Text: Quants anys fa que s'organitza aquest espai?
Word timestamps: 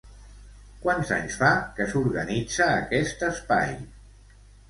Quants 0.85 1.11
anys 1.17 1.35
fa 1.41 1.51
que 1.75 1.87
s'organitza 1.91 2.71
aquest 2.79 3.21
espai? 3.31 3.71